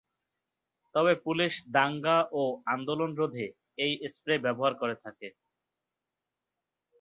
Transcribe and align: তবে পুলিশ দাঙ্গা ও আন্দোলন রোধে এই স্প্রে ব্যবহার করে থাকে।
তবে 0.95 1.13
পুলিশ 1.25 1.53
দাঙ্গা 1.75 2.17
ও 2.33 2.43
আন্দোলন 2.67 3.11
রোধে 3.15 3.45
এই 3.77 3.93
স্প্রে 4.13 4.35
ব্যবহার 4.45 4.73
করে 4.75 4.95
থাকে। 5.03 5.27